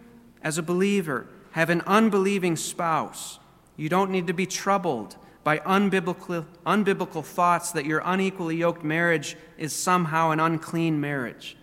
[0.46, 3.40] as a believer, have an unbelieving spouse,
[3.76, 9.36] you don't need to be troubled by unbiblical, unbiblical thoughts that your unequally yoked marriage
[9.58, 11.58] is somehow an unclean marriage.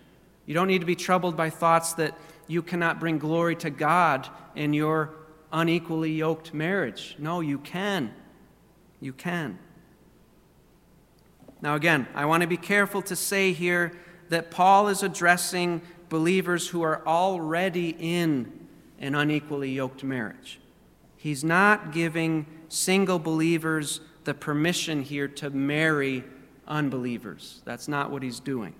[0.45, 2.17] You don't need to be troubled by thoughts that
[2.47, 5.11] you cannot bring glory to God in your
[5.53, 7.15] unequally yoked marriage.
[7.17, 8.13] No, you can.
[8.99, 9.59] You can.
[11.61, 13.93] Now, again, I want to be careful to say here
[14.27, 18.62] that Paul is addressing believers who are already in
[19.03, 20.61] an unequally yoked marriage.
[21.17, 26.23] He's not giving single believers the permission here to marry
[26.67, 27.61] unbelievers.
[27.65, 28.73] That's not what he's doing.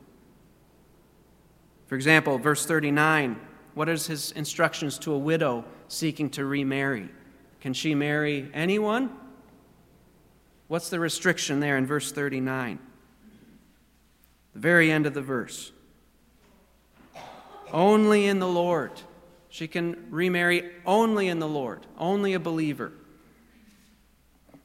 [1.87, 3.39] For example, verse 39
[3.73, 7.09] what is his instructions to a widow seeking to remarry?
[7.59, 9.09] Can she marry anyone?
[10.67, 12.77] What's the restriction there in verse 39?
[14.53, 15.71] The very end of the verse.
[17.71, 18.91] only in the Lord.
[19.53, 22.91] She can remarry only in the Lord, only a believer.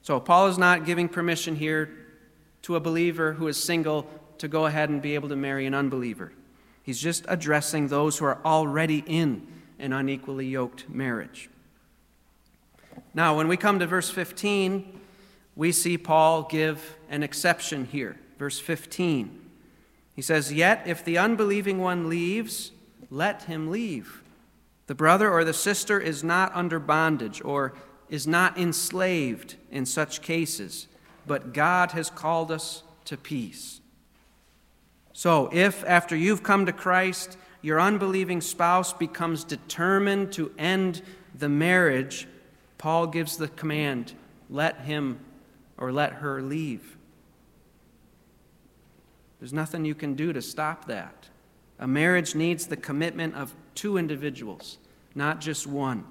[0.01, 1.91] So, Paul is not giving permission here
[2.63, 4.09] to a believer who is single
[4.39, 6.33] to go ahead and be able to marry an unbeliever.
[6.83, 9.47] He's just addressing those who are already in
[9.79, 11.51] an unequally yoked marriage.
[13.13, 15.01] Now, when we come to verse 15,
[15.55, 18.17] we see Paul give an exception here.
[18.39, 19.39] Verse 15.
[20.17, 22.73] He says, Yet if the unbelieving one leaves,
[23.11, 24.23] let him leave.
[24.89, 27.75] The brother or the sister is not under bondage or
[28.09, 30.89] is not enslaved in such cases,
[31.27, 33.81] but God has called us to peace.
[35.13, 41.03] So, if after you've come to Christ, your unbelieving spouse becomes determined to end
[41.35, 42.27] the marriage,
[42.79, 44.15] Paul gives the command
[44.49, 45.21] let him
[45.77, 46.97] or let her leave.
[49.39, 51.29] There's nothing you can do to stop that.
[51.79, 54.79] A marriage needs the commitment of two individuals,
[55.15, 56.05] not just one.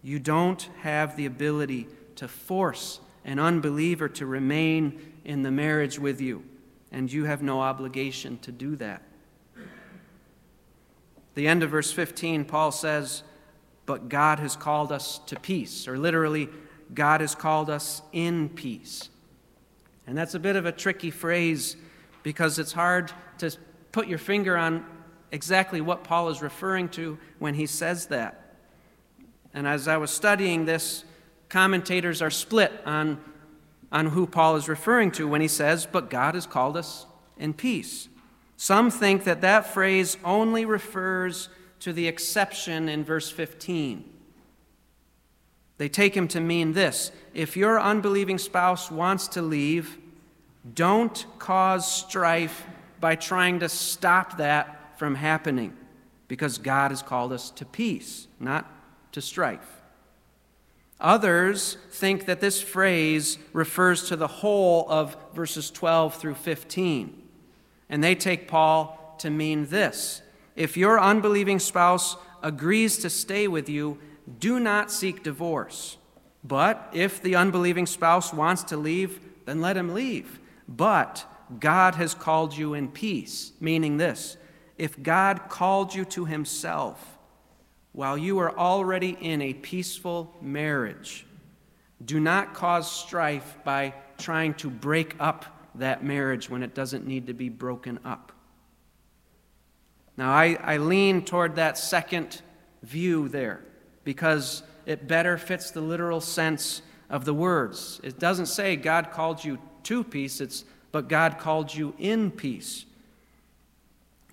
[0.00, 6.20] You don't have the ability to force an unbeliever to remain in the marriage with
[6.20, 6.44] you,
[6.92, 9.02] and you have no obligation to do that.
[11.34, 13.24] The end of verse 15, Paul says,
[13.84, 16.48] But God has called us to peace, or literally,
[16.94, 19.08] God has called us in peace.
[20.06, 21.76] And that's a bit of a tricky phrase
[22.22, 23.50] because it's hard to
[23.90, 24.84] put your finger on
[25.32, 28.54] exactly what Paul is referring to when he says that.
[29.52, 31.04] And as I was studying this,
[31.48, 33.20] commentators are split on,
[33.90, 37.06] on who Paul is referring to when he says, But God has called us
[37.38, 38.08] in peace.
[38.56, 41.48] Some think that that phrase only refers
[41.80, 44.08] to the exception in verse 15.
[45.78, 49.98] They take him to mean this if your unbelieving spouse wants to leave,
[50.74, 52.64] don't cause strife
[53.00, 55.76] by trying to stop that from happening
[56.28, 58.70] because God has called us to peace, not
[59.10, 59.82] to strife.
[61.00, 67.20] Others think that this phrase refers to the whole of verses 12 through 15.
[67.88, 70.22] And they take Paul to mean this
[70.54, 73.98] If your unbelieving spouse agrees to stay with you,
[74.38, 75.96] do not seek divorce.
[76.44, 80.38] But if the unbelieving spouse wants to leave, then let him leave.
[80.68, 81.26] But
[81.58, 84.36] God has called you in peace, meaning this
[84.82, 87.16] if God called you to himself
[87.92, 91.24] while you are already in a peaceful marriage,
[92.04, 97.28] do not cause strife by trying to break up that marriage when it doesn't need
[97.28, 98.32] to be broken up.
[100.16, 102.42] Now, I, I lean toward that second
[102.82, 103.60] view there
[104.02, 108.00] because it better fits the literal sense of the words.
[108.02, 112.84] It doesn't say God called you to peace, it's but God called you in peace.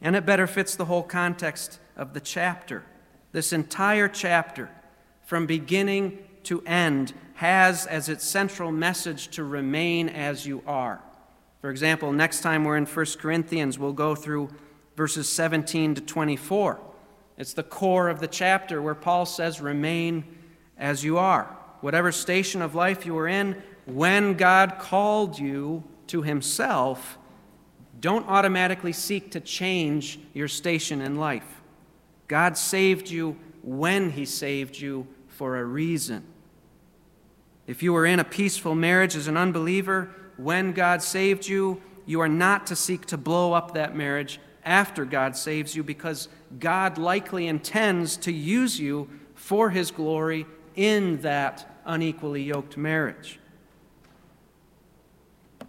[0.02, 2.84] And it better fits the whole context of the chapter.
[3.32, 4.70] This entire chapter,
[5.26, 11.02] from beginning to end, has as its central message to remain as you are.
[11.62, 14.50] For example, next time we're in 1 Corinthians, we'll go through
[14.96, 16.80] verses 17 to 24.
[17.38, 20.26] It's the core of the chapter where Paul says, Remain
[20.78, 21.56] as you are.
[21.82, 27.18] Whatever station of life you are in, when God called you to Himself,
[28.00, 31.62] don't automatically seek to change your station in life.
[32.28, 36.24] God saved you when He saved you for a reason.
[37.68, 42.22] If you were in a peaceful marriage as an unbeliever, when God saved you, you
[42.22, 46.30] are not to seek to blow up that marriage after God saves you because
[46.60, 50.46] God likely intends to use you for His glory
[50.76, 53.40] in that unequally yoked marriage.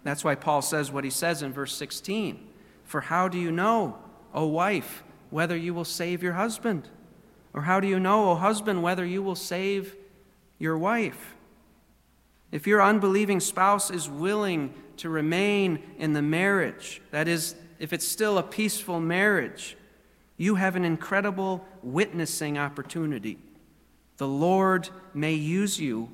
[0.03, 2.47] That's why Paul says what he says in verse 16
[2.83, 3.97] For how do you know,
[4.33, 6.89] O wife, whether you will save your husband?
[7.53, 9.95] Or how do you know, O husband, whether you will save
[10.57, 11.35] your wife?
[12.51, 18.07] If your unbelieving spouse is willing to remain in the marriage, that is, if it's
[18.07, 19.77] still a peaceful marriage,
[20.37, 23.37] you have an incredible witnessing opportunity.
[24.17, 26.09] The Lord may use you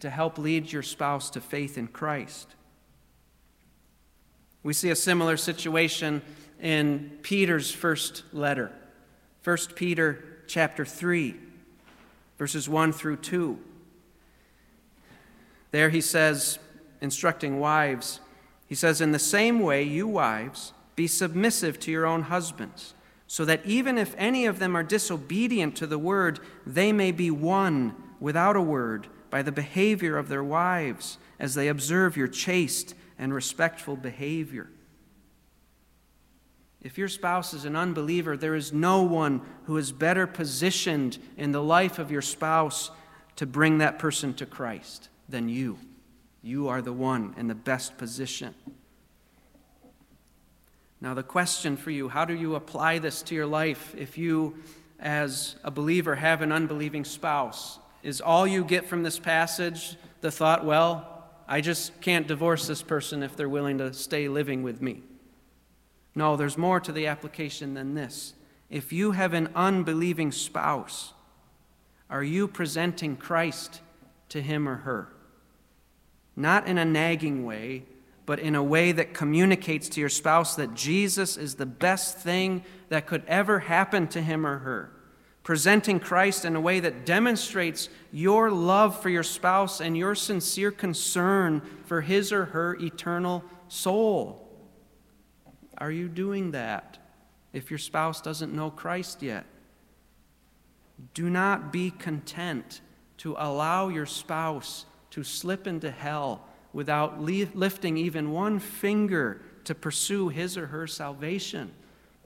[0.00, 2.54] to help lead your spouse to faith in Christ.
[4.62, 6.22] We see a similar situation
[6.60, 8.70] in Peter's first letter.
[9.42, 11.34] 1 Peter chapter 3,
[12.38, 13.58] verses 1 through 2.
[15.72, 16.58] There he says,
[17.00, 18.20] instructing wives,
[18.68, 22.94] he says, In the same way, you wives, be submissive to your own husbands,
[23.26, 27.30] so that even if any of them are disobedient to the word, they may be
[27.30, 32.94] won without a word by the behavior of their wives, as they observe your chaste
[33.18, 34.68] and respectful behavior.
[36.82, 41.52] If your spouse is an unbeliever, there is no one who is better positioned in
[41.52, 42.90] the life of your spouse
[43.36, 45.78] to bring that person to Christ than you.
[46.42, 48.54] You are the one in the best position.
[51.00, 54.56] Now, the question for you how do you apply this to your life if you,
[54.98, 57.78] as a believer, have an unbelieving spouse?
[58.02, 61.11] Is all you get from this passage the thought, well,
[61.52, 65.02] I just can't divorce this person if they're willing to stay living with me?
[66.14, 68.32] No, there's more to the application than this.
[68.70, 71.12] If you have an unbelieving spouse,
[72.08, 73.82] are you presenting Christ
[74.30, 75.12] to him or her?
[76.36, 77.84] Not in a nagging way,
[78.24, 82.64] but in a way that communicates to your spouse that Jesus is the best thing
[82.88, 84.91] that could ever happen to him or her.
[85.42, 90.70] Presenting Christ in a way that demonstrates your love for your spouse and your sincere
[90.70, 94.48] concern for his or her eternal soul.
[95.78, 96.98] Are you doing that
[97.52, 99.44] if your spouse doesn't know Christ yet?
[101.14, 102.80] Do not be content
[103.18, 110.28] to allow your spouse to slip into hell without lifting even one finger to pursue
[110.28, 111.72] his or her salvation.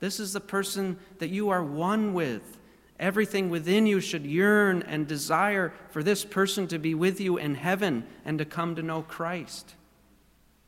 [0.01, 2.59] This is the person that you are one with.
[2.99, 7.55] Everything within you should yearn and desire for this person to be with you in
[7.55, 9.75] heaven and to come to know Christ.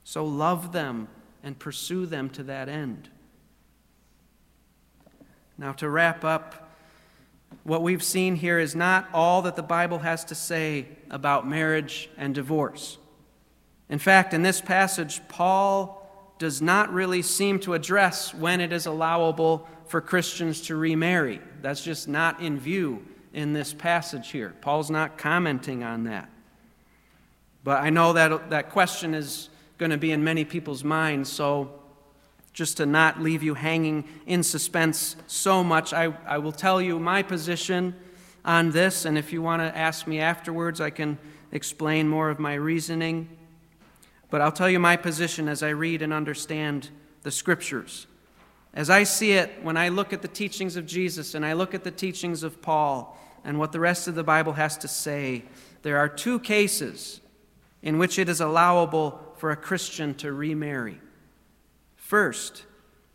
[0.05, 1.09] So love them
[1.43, 3.09] and pursue them to that end.
[5.57, 6.71] Now, to wrap up,
[7.65, 12.11] what we've seen here is not all that the Bible has to say about marriage
[12.17, 12.99] and divorce.
[13.89, 18.87] In fact, in this passage, Paul does not really seem to address when it is
[18.87, 21.41] allowable for Christians to remarry.
[21.63, 24.55] That's just not in view in this passage here.
[24.61, 26.29] Paul's not commenting on that.
[27.65, 31.31] But I know that that question is going to be in many people's minds.
[31.31, 31.75] So,
[32.53, 36.99] just to not leave you hanging in suspense so much, I, I will tell you
[36.99, 37.95] my position
[38.45, 39.05] on this.
[39.05, 41.19] And if you want to ask me afterwards, I can
[41.53, 43.29] explain more of my reasoning.
[44.31, 46.89] But I'll tell you my position as I read and understand
[47.23, 48.07] the scriptures.
[48.75, 51.75] As I see it, when I look at the teachings of Jesus and I look
[51.75, 55.45] at the teachings of Paul and what the rest of the Bible has to say,
[55.83, 57.21] there are two cases
[57.83, 61.01] in which it is allowable for a Christian to remarry.
[61.97, 62.65] First,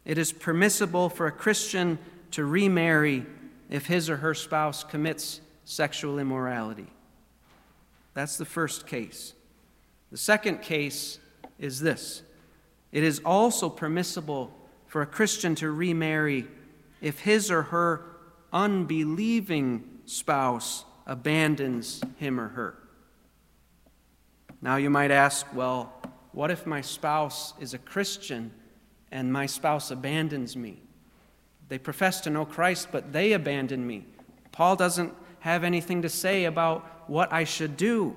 [0.06, 2.00] it is permissible for a Christian
[2.32, 3.26] to remarry
[3.70, 6.88] if his or her spouse commits sexual immorality.
[8.14, 9.34] That's the first case.
[10.12, 11.20] The second case
[11.58, 12.22] is this
[12.92, 14.54] it is also permissible
[14.94, 16.46] for a Christian to remarry
[17.02, 18.06] if his or her
[18.54, 22.78] unbelieving spouse abandons him or her.
[24.62, 25.92] Now you might ask, well,
[26.32, 28.52] what if my spouse is a Christian
[29.12, 30.84] and my spouse abandons me?
[31.70, 34.06] They profess to know Christ, but they abandon me.
[34.52, 38.16] Paul doesn't have anything to say about what I should do.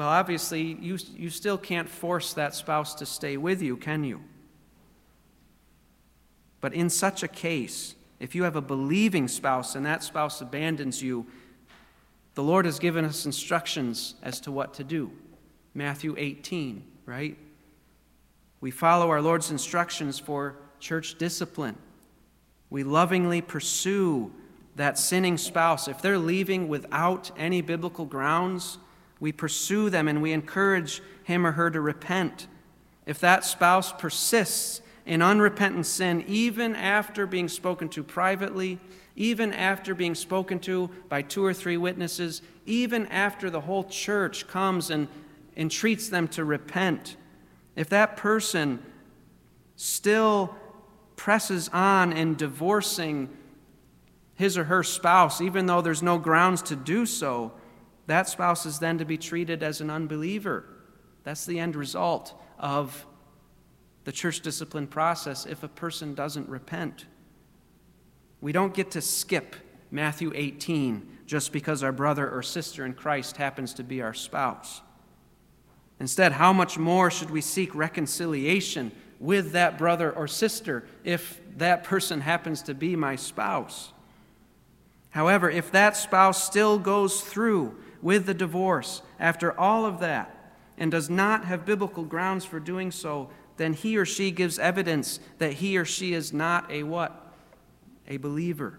[0.00, 4.22] Well, obviously, you, you still can't force that spouse to stay with you, can you?
[6.62, 11.02] But in such a case, if you have a believing spouse and that spouse abandons
[11.02, 11.26] you,
[12.34, 15.12] the Lord has given us instructions as to what to do.
[15.74, 17.36] Matthew 18, right?
[18.62, 21.76] We follow our Lord's instructions for church discipline.
[22.70, 24.32] We lovingly pursue
[24.76, 25.88] that sinning spouse.
[25.88, 28.78] If they're leaving without any biblical grounds,
[29.20, 32.46] we pursue them and we encourage him or her to repent.
[33.06, 38.78] If that spouse persists in unrepentant sin, even after being spoken to privately,
[39.16, 44.48] even after being spoken to by two or three witnesses, even after the whole church
[44.48, 45.08] comes and
[45.56, 47.16] entreats them to repent,
[47.76, 48.82] if that person
[49.76, 50.54] still
[51.16, 53.28] presses on in divorcing
[54.36, 57.52] his or her spouse, even though there's no grounds to do so,
[58.10, 60.64] that spouse is then to be treated as an unbeliever.
[61.22, 63.06] That's the end result of
[64.02, 67.06] the church discipline process if a person doesn't repent.
[68.40, 69.54] We don't get to skip
[69.92, 74.80] Matthew 18 just because our brother or sister in Christ happens to be our spouse.
[76.00, 78.90] Instead, how much more should we seek reconciliation
[79.20, 83.92] with that brother or sister if that person happens to be my spouse?
[85.10, 90.90] However, if that spouse still goes through with the divorce after all of that and
[90.90, 95.54] does not have biblical grounds for doing so, then he or she gives evidence that
[95.54, 97.30] he or she is not a what?
[98.10, 98.78] a believer.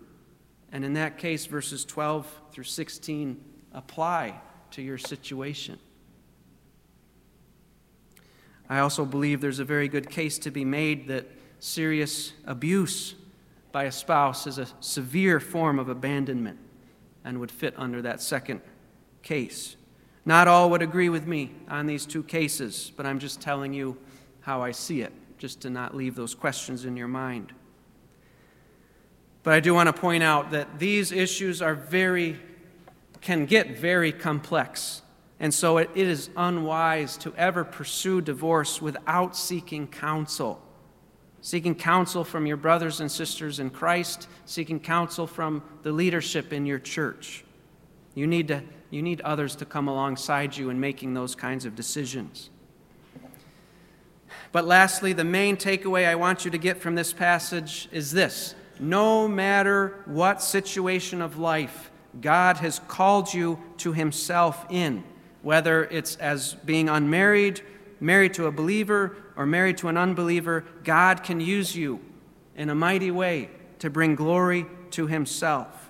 [0.71, 3.43] And in that case, verses 12 through 16
[3.73, 4.39] apply
[4.71, 5.79] to your situation.
[8.69, 11.27] I also believe there's a very good case to be made that
[11.59, 13.15] serious abuse
[13.71, 16.59] by a spouse is a severe form of abandonment
[17.23, 18.61] and would fit under that second
[19.23, 19.75] case.
[20.25, 23.97] Not all would agree with me on these two cases, but I'm just telling you
[24.41, 27.53] how I see it, just to not leave those questions in your mind.
[29.43, 32.39] But I do want to point out that these issues are very,
[33.21, 35.01] can get very complex.
[35.39, 40.61] And so it, it is unwise to ever pursue divorce without seeking counsel.
[41.41, 46.67] Seeking counsel from your brothers and sisters in Christ, seeking counsel from the leadership in
[46.67, 47.43] your church.
[48.13, 51.75] You need, to, you need others to come alongside you in making those kinds of
[51.75, 52.49] decisions.
[54.51, 58.55] But lastly, the main takeaway I want you to get from this passage is this
[58.79, 65.03] no matter what situation of life God has called you to Himself in,
[65.41, 67.61] whether it's as being unmarried,
[67.99, 72.01] married to a believer, or married to an unbeliever, God can use you
[72.55, 73.49] in a mighty way
[73.79, 75.80] to bring glory to Himself.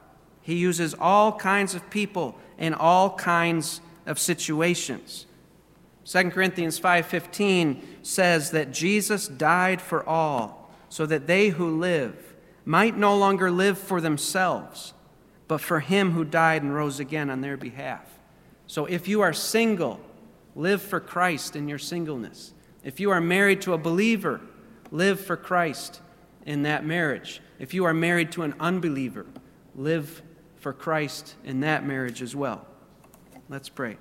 [0.42, 5.26] He uses all kinds of people in all kinds of situations.
[6.04, 12.34] 2 Corinthians 5:15 says that Jesus died for all so that they who live
[12.66, 14.94] might no longer live for themselves,
[15.48, 18.20] but for him who died and rose again on their behalf.
[18.68, 20.00] So if you are single,
[20.56, 22.54] live for Christ in your singleness.
[22.84, 24.42] If you are married to a believer,
[24.92, 26.02] live for Christ
[26.46, 27.42] in that marriage.
[27.60, 29.26] If you are married to an unbeliever,
[29.76, 30.22] live
[30.62, 32.66] for Christ in that marriage as well.
[33.50, 33.98] Let's pray.